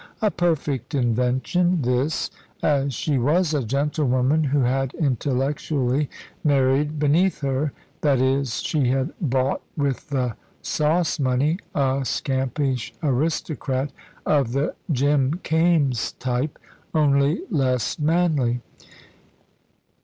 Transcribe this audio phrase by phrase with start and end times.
[0.19, 2.31] A perfect invention, this,
[2.63, 6.09] as she was a gentlewoman who had, intellectually,
[6.43, 13.91] married beneath her that is, she had bought with the sauce money a scampish aristocrat
[14.25, 16.57] of the Jim Kaimes type,
[16.95, 18.61] only less manly.